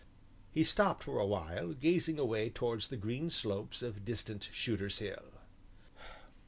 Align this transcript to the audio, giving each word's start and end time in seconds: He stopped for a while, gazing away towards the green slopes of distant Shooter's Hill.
He 0.51 0.63
stopped 0.63 1.03
for 1.03 1.19
a 1.19 1.25
while, 1.27 1.73
gazing 1.73 2.17
away 2.17 2.49
towards 2.49 2.87
the 2.87 2.97
green 2.97 3.29
slopes 3.29 3.83
of 3.83 4.03
distant 4.03 4.49
Shooter's 4.51 4.97
Hill. 4.97 5.25